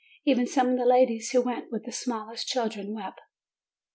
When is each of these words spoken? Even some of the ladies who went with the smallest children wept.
Even 0.25 0.47
some 0.47 0.69
of 0.69 0.79
the 0.79 0.83
ladies 0.85 1.29
who 1.29 1.43
went 1.43 1.71
with 1.71 1.83
the 1.85 1.91
smallest 1.91 2.47
children 2.47 2.91
wept. 2.95 3.21